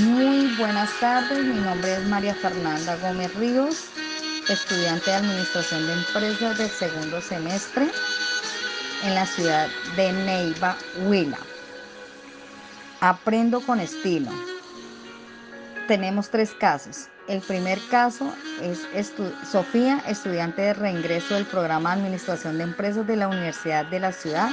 Muy 0.00 0.54
buenas 0.56 0.90
tardes, 1.00 1.44
mi 1.44 1.58
nombre 1.60 1.94
es 1.94 2.04
María 2.04 2.32
Fernanda 2.32 2.96
Gómez 3.02 3.34
Ríos, 3.34 3.86
estudiante 4.48 5.10
de 5.10 5.16
Administración 5.16 5.84
de 5.88 5.92
Empresas 5.94 6.56
del 6.56 6.70
segundo 6.70 7.20
semestre 7.20 7.88
en 9.02 9.14
la 9.16 9.26
ciudad 9.26 9.66
de 9.96 10.12
Neiva, 10.12 10.76
Huila. 11.00 11.38
Aprendo 13.00 13.60
con 13.60 13.80
estilo. 13.80 14.30
Tenemos 15.88 16.30
tres 16.30 16.52
casos. 16.60 17.08
El 17.26 17.40
primer 17.40 17.80
caso 17.90 18.32
es 18.62 19.12
Sofía, 19.50 20.00
estudiante 20.06 20.62
de 20.62 20.74
reingreso 20.74 21.34
del 21.34 21.46
programa 21.46 21.90
de 21.90 22.02
Administración 22.02 22.58
de 22.58 22.64
Empresas 22.64 23.04
de 23.04 23.16
la 23.16 23.26
Universidad 23.26 23.84
de 23.86 23.98
la 23.98 24.12
Ciudad. 24.12 24.50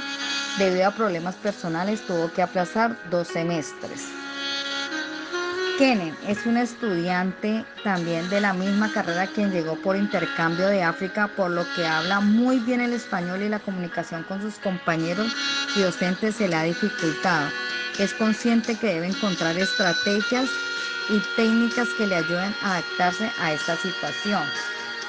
Debido 0.58 0.88
a 0.88 0.90
problemas 0.90 1.36
personales 1.36 2.04
tuvo 2.04 2.32
que 2.32 2.42
aplazar 2.42 2.98
dos 3.10 3.28
semestres. 3.28 4.25
Kenen 5.78 6.16
es 6.26 6.46
un 6.46 6.56
estudiante 6.56 7.62
también 7.84 8.30
de 8.30 8.40
la 8.40 8.54
misma 8.54 8.90
carrera 8.90 9.26
quien 9.26 9.52
llegó 9.52 9.76
por 9.76 9.94
intercambio 9.94 10.68
de 10.68 10.82
África, 10.82 11.28
por 11.36 11.50
lo 11.50 11.66
que 11.74 11.86
habla 11.86 12.20
muy 12.20 12.58
bien 12.60 12.80
el 12.80 12.94
español 12.94 13.42
y 13.42 13.50
la 13.50 13.58
comunicación 13.58 14.22
con 14.22 14.40
sus 14.40 14.54
compañeros 14.54 15.30
y 15.74 15.82
docentes 15.82 16.36
se 16.36 16.48
le 16.48 16.56
ha 16.56 16.62
dificultado. 16.62 17.50
Es 17.98 18.14
consciente 18.14 18.74
que 18.76 18.86
debe 18.86 19.08
encontrar 19.08 19.58
estrategias 19.58 20.48
y 21.10 21.20
técnicas 21.36 21.88
que 21.98 22.06
le 22.06 22.16
ayuden 22.16 22.54
a 22.62 22.76
adaptarse 22.76 23.30
a 23.38 23.52
esta 23.52 23.76
situación. 23.76 24.42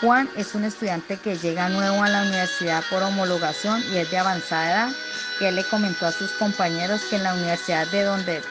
Juan 0.02 0.30
es 0.36 0.54
un 0.54 0.66
estudiante 0.66 1.18
que 1.18 1.38
llega 1.38 1.70
nuevo 1.70 2.04
a 2.04 2.10
la 2.10 2.24
universidad 2.24 2.84
por 2.90 3.04
homologación 3.04 3.82
y 3.94 3.98
es 4.00 4.12
de 4.12 4.18
avanzada 4.18 4.70
edad, 4.70 4.96
él 5.40 5.56
le 5.56 5.64
comentó 5.64 6.06
a 6.08 6.12
sus 6.12 6.32
compañeros 6.32 7.02
que 7.10 7.16
en 7.16 7.24
la 7.24 7.36
universidad 7.36 7.88
de 7.88 8.04
donde 8.04 8.42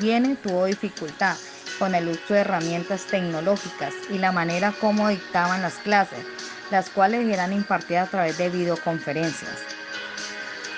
viene 0.00 0.36
tuvo 0.36 0.64
dificultad 0.66 1.36
con 1.78 1.94
el 1.94 2.08
uso 2.08 2.34
de 2.34 2.40
herramientas 2.40 3.06
tecnológicas 3.06 3.94
y 4.10 4.18
la 4.18 4.32
manera 4.32 4.72
como 4.80 5.08
dictaban 5.08 5.62
las 5.62 5.74
clases, 5.74 6.24
las 6.70 6.88
cuales 6.90 7.26
eran 7.26 7.52
impartidas 7.52 8.08
a 8.08 8.10
través 8.10 8.38
de 8.38 8.50
videoconferencias. 8.50 9.58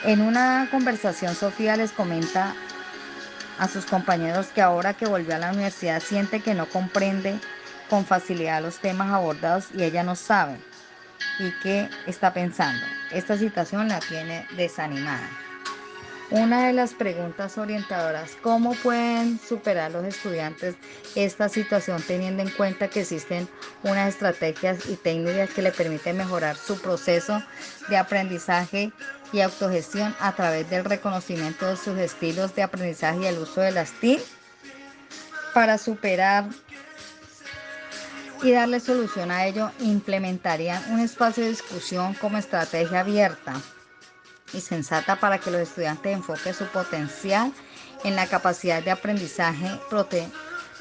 En 0.04 0.20
una 0.20 0.68
conversación, 0.70 1.34
Sofía 1.34 1.76
les 1.76 1.92
comenta 1.92 2.54
a 3.58 3.68
sus 3.68 3.86
compañeros 3.86 4.48
que 4.48 4.62
ahora 4.62 4.94
que 4.94 5.06
volvió 5.06 5.34
a 5.34 5.38
la 5.38 5.50
universidad 5.50 6.02
siente 6.02 6.40
que 6.40 6.54
no 6.54 6.66
comprende 6.66 7.38
con 7.88 8.04
facilidad 8.04 8.62
los 8.62 8.78
temas 8.78 9.12
abordados 9.12 9.66
y 9.74 9.82
ella 9.82 10.02
no 10.02 10.16
sabe 10.16 10.58
y 11.38 11.50
qué 11.62 11.88
está 12.06 12.32
pensando. 12.32 12.84
Esta 13.10 13.36
situación 13.36 13.88
la 13.88 14.00
tiene 14.00 14.46
desanimada. 14.56 15.45
Una 16.30 16.66
de 16.66 16.72
las 16.72 16.92
preguntas 16.92 17.56
orientadoras, 17.56 18.32
¿cómo 18.42 18.74
pueden 18.74 19.38
superar 19.38 19.92
los 19.92 20.04
estudiantes 20.04 20.74
esta 21.14 21.48
situación 21.48 22.02
teniendo 22.02 22.42
en 22.42 22.50
cuenta 22.50 22.88
que 22.88 23.02
existen 23.02 23.48
unas 23.84 24.08
estrategias 24.08 24.88
y 24.88 24.96
técnicas 24.96 25.50
que 25.50 25.62
le 25.62 25.70
permiten 25.70 26.16
mejorar 26.16 26.56
su 26.56 26.80
proceso 26.80 27.40
de 27.88 27.96
aprendizaje 27.96 28.90
y 29.32 29.40
autogestión 29.40 30.16
a 30.18 30.34
través 30.34 30.68
del 30.68 30.84
reconocimiento 30.84 31.64
de 31.64 31.76
sus 31.76 31.96
estilos 31.96 32.56
de 32.56 32.64
aprendizaje 32.64 33.20
y 33.20 33.26
el 33.26 33.38
uso 33.38 33.60
de 33.60 33.70
las 33.70 33.92
TIC? 34.00 34.20
Para 35.54 35.78
superar 35.78 36.46
y 38.42 38.50
darle 38.50 38.80
solución 38.80 39.30
a 39.30 39.46
ello, 39.46 39.70
implementarían 39.78 40.92
un 40.92 40.98
espacio 40.98 41.44
de 41.44 41.50
discusión 41.50 42.14
como 42.14 42.36
estrategia 42.36 43.00
abierta 43.00 43.54
y 44.52 44.60
sensata 44.60 45.16
para 45.16 45.38
que 45.38 45.50
los 45.50 45.60
estudiantes 45.60 46.12
enfoquen 46.12 46.54
su 46.54 46.66
potencial 46.66 47.52
en 48.04 48.16
la 48.16 48.26
capacidad 48.26 48.82
de 48.82 48.90
aprendizaje, 48.90 49.68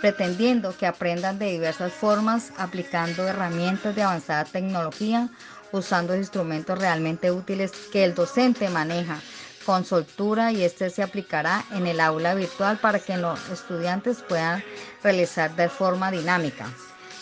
pretendiendo 0.01 0.75
que 0.77 0.85
aprendan 0.85 1.39
de 1.39 1.51
diversas 1.51 1.93
formas, 1.93 2.51
aplicando 2.57 3.27
herramientas 3.27 3.95
de 3.95 4.03
avanzada 4.03 4.45
tecnología, 4.45 5.29
usando 5.71 6.15
instrumentos 6.15 6.77
realmente 6.77 7.31
útiles 7.31 7.71
que 7.91 8.03
el 8.03 8.13
docente 8.13 8.69
maneja 8.69 9.19
con 9.65 9.83
soltura 9.83 10.51
y 10.51 10.63
este 10.63 10.89
se 10.91 11.01
aplicará 11.01 11.65
en 11.71 11.87
el 11.87 11.99
aula 11.99 12.35
virtual 12.35 12.77
para 12.77 12.99
que 12.99 13.17
los 13.17 13.49
estudiantes 13.49 14.21
puedan 14.21 14.63
realizar 15.01 15.55
de 15.55 15.69
forma 15.69 16.11
dinámica. 16.11 16.67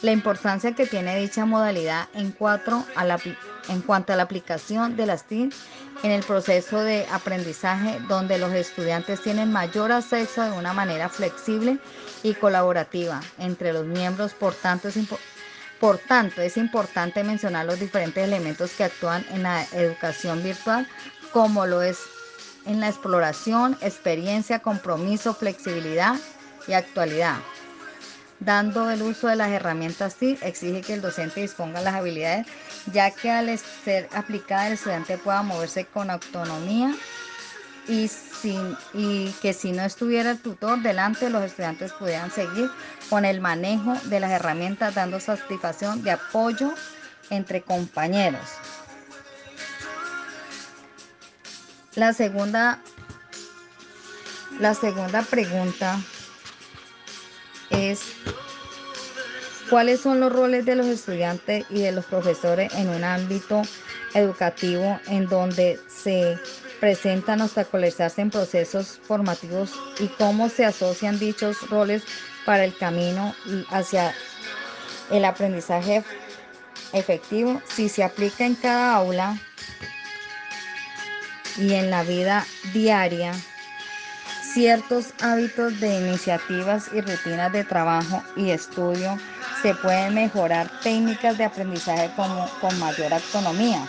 La 0.04 0.12
importancia 0.12 0.76
que 0.76 0.86
tiene 0.86 1.18
dicha 1.18 1.46
modalidad 1.46 2.10
en, 2.14 2.34
cuatro 2.34 2.86
en 3.70 3.82
cuanto 3.84 4.12
a 4.12 4.18
la 4.18 4.24
aplicación 4.24 4.98
de 4.98 5.06
las 5.06 5.24
TIC 5.24 5.54
en 6.04 6.12
el 6.12 6.22
proceso 6.26 6.82
de 6.82 7.08
aprendizaje 7.10 8.02
donde 8.10 8.38
los 8.38 8.52
estudiantes 8.52 9.22
tienen 9.22 9.54
mayor 9.54 9.94
acceso 9.94 10.44
de 10.44 10.52
una 10.52 10.74
manera 10.74 11.08
flexible 11.08 11.78
y 12.22 12.34
colaborativa 12.34 13.22
entre 13.38 13.72
los 13.72 13.86
miembros. 13.86 14.34
Por 14.34 14.54
tanto, 14.56 14.90
es, 14.90 14.98
por 15.80 16.00
tanto, 16.00 16.42
es 16.42 16.58
importante 16.58 17.24
mencionar 17.24 17.66
los 17.66 17.80
diferentes 17.80 18.26
elementos 18.26 18.72
que 18.74 18.84
actúan 18.84 19.26
en 19.32 19.44
la 19.44 19.64
educación 19.72 20.44
virtual, 20.44 20.86
como 21.32 21.66
lo 21.66 21.82
es 21.82 22.00
en 22.66 22.82
la 22.82 22.90
exploración, 22.90 23.78
experiencia, 23.80 24.60
compromiso, 24.60 25.34
flexibilidad 25.34 26.16
y 26.68 26.74
actualidad 26.74 27.38
dando 28.40 28.90
el 28.90 29.02
uso 29.02 29.28
de 29.28 29.36
las 29.36 29.50
herramientas 29.50 30.16
TIC, 30.16 30.42
exige 30.44 30.82
que 30.82 30.94
el 30.94 31.02
docente 31.02 31.42
disponga 31.42 31.82
las 31.82 31.96
habilidades, 31.96 32.48
ya 32.92 33.12
que 33.12 33.32
al 33.32 33.58
ser 33.58 34.10
aplicada 34.14 34.68
el 34.68 34.74
estudiante 34.74 35.18
pueda 35.18 35.44
moverse 35.44 35.86
con 35.86 36.10
autonomía 36.10 36.94
y, 37.88 38.08
sin, 38.08 38.76
y 38.94 39.32
que 39.42 39.54
si 39.54 39.72
no 39.72 39.84
estuviera 39.84 40.32
el 40.32 40.40
tutor 40.40 40.82
delante, 40.82 41.30
los 41.30 41.44
estudiantes 41.44 41.92
pudieran 41.94 42.32
seguir 42.32 42.70
con 43.10 43.26
el 43.26 43.42
manejo 43.42 43.94
de 44.06 44.20
las 44.20 44.32
herramientas, 44.32 44.96
dando 44.96 45.20
satisfacción 45.20 46.04
de 46.04 46.12
apoyo 46.12 46.74
entre 47.30 47.62
compañeros. 47.62 48.42
La 51.96 52.12
segunda, 52.14 52.80
la 54.60 54.74
segunda 54.74 55.22
pregunta 55.22 56.00
es 57.78 58.02
cuáles 59.70 60.02
son 60.02 60.20
los 60.20 60.32
roles 60.32 60.66
de 60.66 60.76
los 60.76 60.88
estudiantes 60.88 61.66
y 61.70 61.82
de 61.82 61.92
los 61.92 62.06
profesores 62.06 62.74
en 62.74 62.90
un 62.90 63.04
ámbito 63.04 63.62
educativo 64.14 65.00
en 65.08 65.28
donde 65.28 65.80
se 65.88 66.38
presentan 66.80 67.42
obstaculizarse 67.42 68.22
en 68.22 68.30
procesos 68.30 69.00
formativos 69.08 69.72
y 70.00 70.08
cómo 70.08 70.50
se 70.50 70.66
asocian 70.66 71.20
dichos 71.20 71.70
roles 71.70 72.04
para 72.46 72.66
el 72.66 72.76
camino 72.78 73.34
hacia 73.70 74.14
el 75.12 75.26
aprendizaje 75.26 76.04
efectivo, 76.92 77.62
si 77.68 77.90
se 77.90 78.04
aplica 78.04 78.46
en 78.46 78.56
cada 78.56 78.96
aula 78.96 79.38
y 81.58 81.74
en 81.74 81.90
la 81.90 82.04
vida 82.04 82.46
diaria 82.74 83.34
ciertos 84.54 85.14
hábitos 85.22 85.80
de 85.80 86.00
iniciativas 86.00 86.90
y 86.94 87.02
rutinas 87.02 87.52
de 87.52 87.64
trabajo 87.64 88.22
y 88.36 88.52
estudio, 88.52 89.18
se 89.62 89.74
pueden 89.76 90.14
mejorar 90.14 90.70
técnicas 90.82 91.38
de 91.38 91.46
aprendizaje 91.46 92.12
como, 92.16 92.48
con 92.62 92.78
mayor 92.80 93.14
autonomía. 93.14 93.84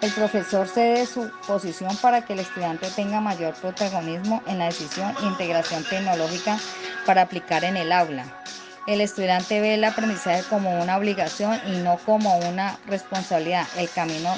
El 0.00 0.12
profesor 0.12 0.68
cede 0.68 1.06
su 1.06 1.28
posición 1.46 1.96
para 1.96 2.24
que 2.24 2.34
el 2.34 2.38
estudiante 2.38 2.88
tenga 2.94 3.20
mayor 3.20 3.54
protagonismo 3.54 4.42
en 4.46 4.58
la 4.58 4.66
decisión 4.66 5.12
e 5.20 5.26
integración 5.26 5.82
tecnológica 5.84 6.56
para 7.04 7.22
aplicar 7.22 7.64
en 7.64 7.76
el 7.76 7.90
aula. 7.90 8.24
El 8.86 9.00
estudiante 9.00 9.60
ve 9.60 9.74
el 9.74 9.84
aprendizaje 9.84 10.44
como 10.48 10.80
una 10.80 10.96
obligación 10.96 11.60
y 11.66 11.78
no 11.78 11.98
como 12.06 12.38
una 12.38 12.78
responsabilidad. 12.86 13.66
El 13.76 13.90
camino 13.90 14.34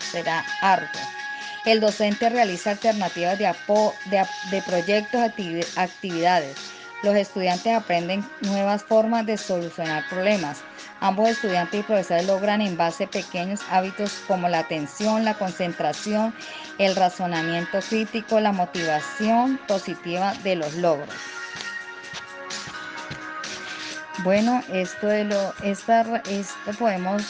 será 0.00 0.44
arduo. 0.62 1.15
El 1.66 1.80
docente 1.80 2.30
realiza 2.30 2.70
alternativas 2.70 3.38
de, 3.40 3.52
de, 4.50 4.62
proyectos, 4.62 5.20
actividades. 5.76 6.56
Los 7.02 7.16
estudiantes 7.16 7.74
aprenden 7.74 8.24
nuevas 8.42 8.84
formas 8.84 9.26
de 9.26 9.36
solucionar 9.36 10.08
problemas. 10.08 10.60
Ambos 11.00 11.28
estudiantes 11.28 11.80
y 11.80 11.82
profesores 11.82 12.24
logran 12.24 12.60
en 12.60 12.76
base 12.76 13.08
pequeños 13.08 13.60
hábitos 13.68 14.12
como 14.28 14.48
la 14.48 14.60
atención, 14.60 15.24
la 15.24 15.34
concentración, 15.34 16.32
el 16.78 16.94
razonamiento 16.94 17.80
crítico, 17.80 18.38
la 18.38 18.52
motivación 18.52 19.58
positiva 19.66 20.34
de 20.44 20.54
los 20.54 20.72
logros. 20.74 21.08
Bueno, 24.22 24.62
esto 24.72 25.08
de 25.08 25.24
lo, 25.24 25.52
esta, 25.64 26.22
esto 26.30 26.72
podemos, 26.78 27.24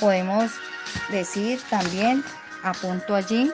podemos 0.00 0.50
decir 1.10 1.60
también 1.70 2.24
apunto 2.62 3.14
allí 3.14 3.52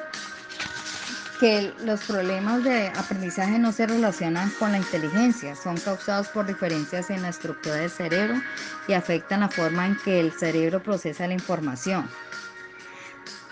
que 1.41 1.75
los 1.85 2.01
problemas 2.03 2.63
de 2.63 2.87
aprendizaje 2.89 3.59
no 3.59 3.73
se 3.73 3.87
relacionan 3.87 4.49
con 4.61 4.71
la 4.71 4.79
inteligencia, 4.79 5.57
son 5.57 5.77
causados 5.77 6.29
por 6.29 6.47
diferencias 6.47 7.11
en 7.11 7.23
la 7.23 7.31
estructura 7.31 7.75
del 7.75 7.91
cerebro 7.91 8.41
y 8.87 8.93
afectan 8.93 9.41
la 9.41 9.49
forma 9.49 9.87
en 9.87 9.97
que 10.05 10.21
el 10.21 10.33
cerebro 10.33 10.81
procesa 10.81 11.27
la 11.27 11.35
información. 11.35 12.09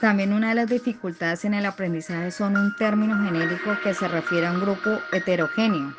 También 0.00 0.32
una 0.32 0.50
de 0.50 0.54
las 0.54 0.68
dificultades 0.68 1.44
en 1.44 1.54
el 1.54 1.66
aprendizaje 1.66 2.30
son 2.30 2.56
un 2.56 2.76
término 2.76 3.22
genérico 3.24 3.76
que 3.82 3.92
se 3.92 4.06
refiere 4.06 4.46
a 4.46 4.52
un 4.52 4.60
grupo 4.60 5.00
heterogéneo 5.12 5.94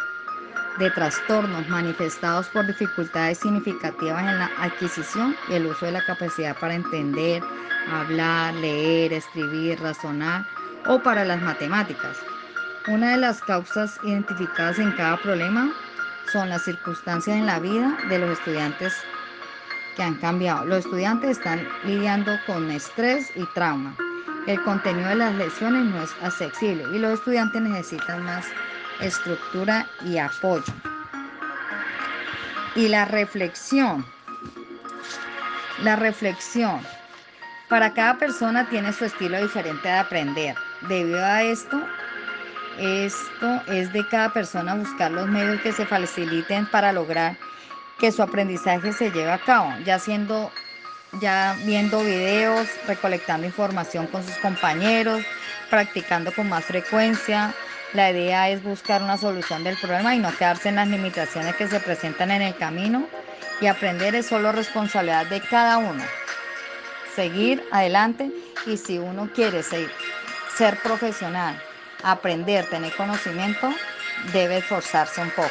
de 0.80 0.90
trastornos 0.92 1.68
manifestados 1.68 2.48
por 2.48 2.66
dificultades 2.66 3.40
significativas 3.40 4.22
en 4.22 4.40
la 4.40 4.50
adquisición 4.60 5.36
y 5.50 5.54
el 5.54 5.66
uso 5.66 5.86
de 5.86 5.94
la 5.94 6.06
capacidad 6.06 6.58
para 6.58 6.76
entender, 6.76 7.44
hablar, 7.92 8.54
leer, 8.56 9.14
escribir, 9.14 9.80
razonar 9.82 10.46
o 10.88 11.00
para 11.00 11.26
las 11.26 11.42
matemáticas. 11.42 12.18
Una 12.88 13.12
de 13.12 13.18
las 13.18 13.42
causas 13.42 14.00
identificadas 14.04 14.80
en 14.80 14.92
cada 14.94 15.18
problema 15.22 15.72
son 16.32 16.50
las 16.50 16.64
circunstancias 16.64 17.38
en 17.38 17.46
la 17.46 17.60
vida 17.60 17.98
de 18.10 18.20
los 18.20 18.32
estudiantes 18.32 18.94
que 19.96 20.04
han 20.04 20.16
cambiado. 20.16 20.66
Los 20.66 20.86
estudiantes 20.86 21.38
están 21.38 21.68
lidiando 21.84 22.32
con 22.48 22.72
estrés 22.72 23.30
y 23.36 23.46
trauma. 23.54 23.96
El 24.48 24.62
contenido 24.64 25.10
de 25.10 25.16
las 25.16 25.36
lecciones 25.36 25.86
no 25.86 26.02
es 26.02 26.12
accesible 26.24 26.86
y 26.94 27.00
los 27.00 27.20
estudiantes 27.20 27.62
necesitan 27.62 28.24
más 28.24 28.46
estructura 29.02 29.88
y 30.06 30.18
apoyo. 30.18 30.74
Y 32.76 32.88
la 32.88 33.06
reflexión. 33.06 34.06
La 35.84 35.96
reflexión. 35.96 36.82
Para 37.70 37.94
cada 37.94 38.18
persona 38.18 38.68
tiene 38.70 38.94
su 38.94 39.06
estilo 39.06 39.42
diferente 39.42 39.88
de 39.88 39.96
aprender. 39.96 40.56
Debido 40.88 41.24
a 41.24 41.44
esto, 41.44 41.82
esto 42.78 43.62
es 43.68 43.92
de 43.94 44.08
cada 44.08 44.32
persona 44.34 44.76
buscar 44.76 45.12
los 45.12 45.28
medios 45.28 45.62
que 45.62 45.72
se 45.72 45.86
faciliten 45.86 46.66
para 46.68 46.92
lograr 46.94 47.38
que 48.00 48.12
su 48.12 48.22
aprendizaje 48.22 48.92
se 48.94 49.12
lleve 49.12 49.32
a 49.32 49.40
cabo, 49.40 49.74
ya 49.86 50.00
siendo 50.00 50.52
ya 51.20 51.58
viendo 51.66 52.04
videos, 52.04 52.68
recolectando 52.88 53.46
información 53.46 54.08
con 54.08 54.24
sus 54.24 54.38
compañeros, 54.38 55.22
practicando 55.70 56.32
con 56.34 56.48
más 56.50 56.66
frecuencia. 56.66 57.54
La 57.94 58.10
idea 58.12 58.50
es 58.50 58.64
buscar 58.64 59.04
una 59.04 59.18
solución 59.18 59.66
del 59.66 59.76
problema 59.76 60.16
y 60.16 60.20
no 60.20 60.36
quedarse 60.38 60.70
en 60.70 60.78
las 60.78 60.88
limitaciones 60.88 61.56
que 61.56 61.68
se 61.68 61.80
presentan 61.82 62.32
en 62.32 62.42
el 62.42 62.56
camino. 62.56 63.06
Y 63.60 63.68
aprender 63.68 64.16
es 64.16 64.28
solo 64.28 64.52
responsabilidad 64.52 65.26
de 65.28 65.42
cada 65.42 65.78
uno. 65.78 66.04
Seguir 67.16 67.64
adelante 67.72 68.32
y 68.66 68.78
si 68.78 68.98
uno 68.98 69.30
quiere 69.36 69.62
ser, 69.62 69.92
ser 70.56 70.78
profesional, 70.82 71.62
aprender, 72.04 72.66
tener 72.70 72.96
conocimiento, 72.96 73.70
debe 74.32 74.58
esforzarse 74.60 75.22
un 75.22 75.30
poco. 75.32 75.50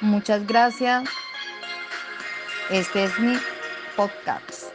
Muchas 0.00 0.46
gracias. 0.46 1.08
Este 2.70 3.04
es 3.04 3.18
mi 3.18 3.36
podcast. 3.96 4.65